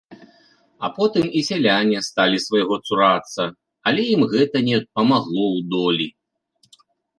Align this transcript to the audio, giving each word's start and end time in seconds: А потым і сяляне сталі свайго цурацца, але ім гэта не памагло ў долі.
А 0.85 0.89
потым 0.95 1.25
і 1.39 1.43
сяляне 1.49 1.99
сталі 2.07 2.37
свайго 2.45 2.75
цурацца, 2.87 3.43
але 3.93 4.01
ім 4.15 4.21
гэта 4.33 4.57
не 4.73 4.77
памагло 4.99 5.45
ў 5.57 5.71
долі. 5.77 6.07